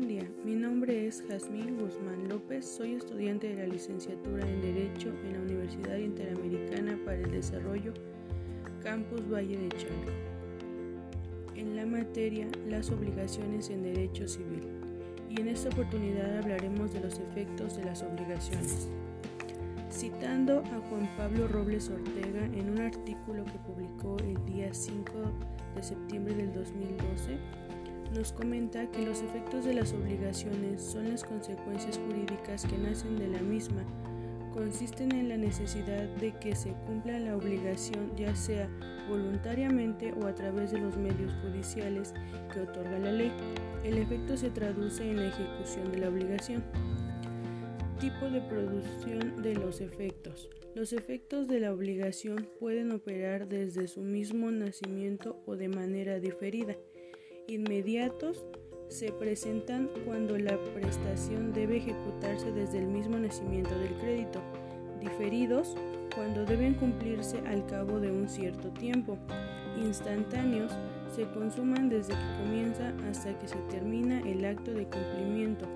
[0.00, 0.26] días,
[2.60, 7.92] soy estudiante de la licenciatura en Derecho en la Universidad Interamericana para el Desarrollo,
[8.82, 10.12] Campus Valle de Chalco,
[11.54, 14.62] en la materia Las obligaciones en Derecho Civil.
[15.30, 18.88] Y en esta oportunidad hablaremos de los efectos de las obligaciones.
[19.90, 25.12] Citando a Juan Pablo Robles Ortega en un artículo que publicó el día 5
[25.76, 27.38] de septiembre del 2012,
[28.12, 33.28] nos comenta que los efectos de las obligaciones son las consecuencias jurídicas que nacen de
[33.28, 33.82] la misma.
[34.52, 38.68] Consisten en la necesidad de que se cumpla la obligación ya sea
[39.08, 42.14] voluntariamente o a través de los medios judiciales
[42.52, 43.32] que otorga la ley.
[43.82, 46.62] El efecto se traduce en la ejecución de la obligación.
[47.98, 50.48] Tipo de producción de los efectos.
[50.74, 56.76] Los efectos de la obligación pueden operar desde su mismo nacimiento o de manera diferida
[57.46, 58.44] inmediatos
[58.88, 64.40] se presentan cuando la prestación debe ejecutarse desde el mismo nacimiento del crédito,
[65.00, 65.76] diferidos
[66.14, 69.18] cuando deben cumplirse al cabo de un cierto tiempo,
[69.82, 70.72] instantáneos
[71.14, 75.66] se consuman desde que comienza hasta que se termina el acto de cumplimiento,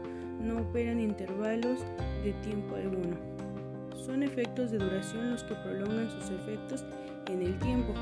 [0.41, 1.80] no operan intervalos
[2.22, 3.16] de tiempo alguno.
[3.97, 6.84] Son efectos de duración los que prolongan sus efectos
[7.27, 7.92] en el tiempo.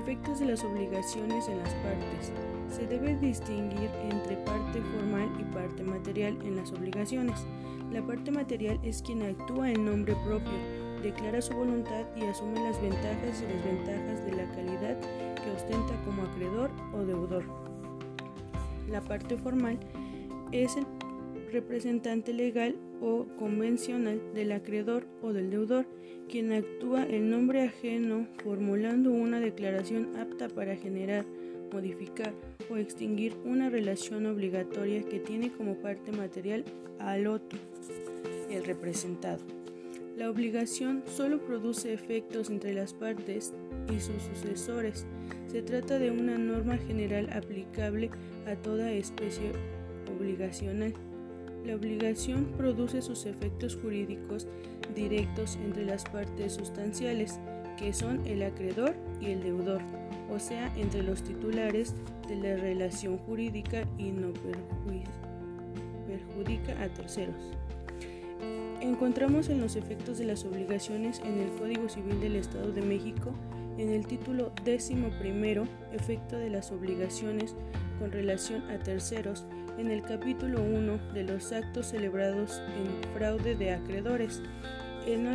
[0.00, 2.32] Efectos de las obligaciones en las partes.
[2.70, 7.44] Se debe distinguir entre parte formal y parte material en las obligaciones.
[7.92, 10.54] La parte material es quien actúa en nombre propio,
[11.02, 14.98] declara su voluntad y asume las ventajas y desventajas de la calidad
[15.34, 17.44] que ostenta como acreedor o deudor.
[18.88, 19.78] La parte formal
[20.50, 20.86] es el
[21.50, 25.86] representante legal o convencional del acreedor o del deudor,
[26.28, 31.24] quien actúa en nombre ajeno formulando una declaración apta para generar,
[31.72, 32.32] modificar
[32.70, 36.64] o extinguir una relación obligatoria que tiene como parte material
[36.98, 37.58] al otro,
[38.50, 39.40] el representado.
[40.16, 43.54] La obligación solo produce efectos entre las partes
[43.90, 45.06] y sus sucesores.
[45.46, 48.10] Se trata de una norma general aplicable
[48.46, 49.52] a toda especie
[50.14, 50.92] obligacional.
[51.64, 54.46] La obligación produce sus efectos jurídicos
[54.94, 57.38] directos entre las partes sustanciales,
[57.76, 59.82] que son el acreedor y el deudor,
[60.30, 61.94] o sea, entre los titulares
[62.28, 64.32] de la relación jurídica y no
[66.06, 67.52] perjudica a terceros.
[68.80, 73.34] Encontramos en los efectos de las obligaciones en el Código Civil del Estado de México
[73.78, 77.54] en el título décimo primero, efecto de las obligaciones
[78.00, 79.44] con relación a terceros,
[79.78, 84.42] en el capítulo 1 de los actos celebrados en fraude de acreedores,
[85.06, 85.28] en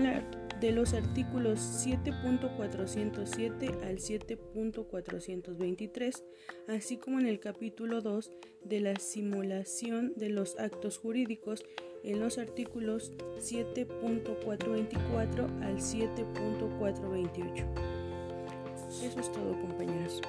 [0.60, 6.24] de los artículos 7.407 al 7.423,
[6.68, 8.32] así como en el capítulo 2
[8.64, 11.64] de la simulación de los actos jurídicos
[12.04, 17.66] en los artículos 7.424 al 7.428.
[19.04, 20.22] Eso es todo compañeros.